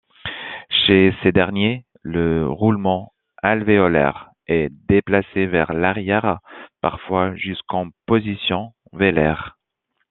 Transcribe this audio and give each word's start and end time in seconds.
Chez 0.71 1.13
ces 1.21 1.31
derniers, 1.31 1.85
le 2.01 2.47
roulement 2.49 3.13
alvéolaire 3.37 4.31
est 4.47 4.69
déplacé 4.89 5.45
vers 5.45 5.73
l'arrière, 5.73 6.39
parfois 6.81 7.35
jusqu'en 7.35 7.89
position 8.07 8.73
vélaire. 8.93 9.59